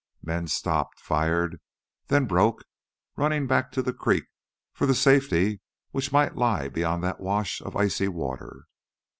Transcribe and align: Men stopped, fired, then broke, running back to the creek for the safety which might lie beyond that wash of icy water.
Men 0.23 0.47
stopped, 0.47 0.99
fired, 0.99 1.61
then 2.07 2.25
broke, 2.25 2.63
running 3.15 3.45
back 3.45 3.71
to 3.73 3.83
the 3.83 3.93
creek 3.93 4.23
for 4.73 4.87
the 4.87 4.95
safety 4.95 5.61
which 5.91 6.11
might 6.11 6.35
lie 6.35 6.69
beyond 6.69 7.03
that 7.03 7.19
wash 7.19 7.61
of 7.61 7.75
icy 7.75 8.07
water. 8.07 8.63